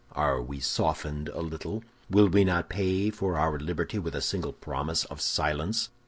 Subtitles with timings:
[0.13, 1.83] Are we softened a little?
[2.09, 5.89] Will we not pay for our liberty with a single promise of silence?